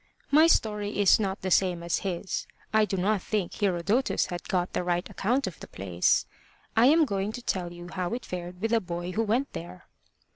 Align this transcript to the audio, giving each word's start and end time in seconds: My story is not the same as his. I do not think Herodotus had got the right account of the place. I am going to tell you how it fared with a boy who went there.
My 0.31 0.47
story 0.47 0.97
is 0.99 1.19
not 1.19 1.43
the 1.43 1.51
same 1.51 1.83
as 1.83 1.99
his. 1.99 2.47
I 2.73 2.85
do 2.85 2.97
not 2.97 3.21
think 3.21 3.53
Herodotus 3.53 4.25
had 4.25 4.47
got 4.49 4.73
the 4.73 4.83
right 4.83 5.07
account 5.07 5.45
of 5.45 5.59
the 5.59 5.67
place. 5.67 6.25
I 6.75 6.87
am 6.87 7.05
going 7.05 7.31
to 7.33 7.41
tell 7.43 7.71
you 7.71 7.87
how 7.87 8.15
it 8.15 8.25
fared 8.25 8.59
with 8.61 8.73
a 8.73 8.81
boy 8.81 9.11
who 9.11 9.21
went 9.21 9.53
there. 9.53 9.85